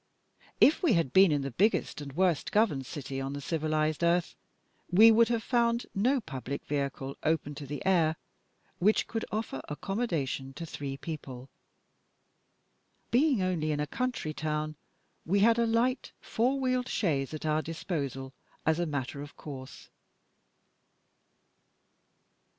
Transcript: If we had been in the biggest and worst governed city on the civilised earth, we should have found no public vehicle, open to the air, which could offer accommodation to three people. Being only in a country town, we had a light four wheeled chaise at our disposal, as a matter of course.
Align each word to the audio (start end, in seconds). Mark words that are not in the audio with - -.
If 0.59 0.81
we 0.81 0.93
had 0.93 1.13
been 1.13 1.31
in 1.31 1.43
the 1.43 1.51
biggest 1.51 2.01
and 2.01 2.13
worst 2.13 2.51
governed 2.51 2.87
city 2.87 3.21
on 3.21 3.33
the 3.33 3.39
civilised 3.39 4.03
earth, 4.03 4.35
we 4.89 5.13
should 5.15 5.27
have 5.27 5.43
found 5.43 5.85
no 5.93 6.19
public 6.19 6.65
vehicle, 6.65 7.15
open 7.21 7.53
to 7.53 7.67
the 7.67 7.85
air, 7.85 8.15
which 8.79 9.05
could 9.05 9.23
offer 9.31 9.61
accommodation 9.69 10.53
to 10.55 10.65
three 10.65 10.97
people. 10.97 11.49
Being 13.11 13.43
only 13.43 13.71
in 13.71 13.79
a 13.79 13.85
country 13.85 14.33
town, 14.33 14.75
we 15.23 15.41
had 15.41 15.59
a 15.59 15.67
light 15.67 16.13
four 16.19 16.59
wheeled 16.59 16.87
chaise 16.89 17.31
at 17.31 17.45
our 17.45 17.61
disposal, 17.61 18.33
as 18.65 18.79
a 18.79 18.87
matter 18.87 19.21
of 19.21 19.35
course. 19.37 19.89